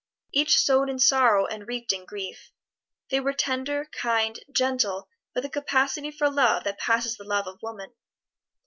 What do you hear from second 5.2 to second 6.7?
with a capacity for love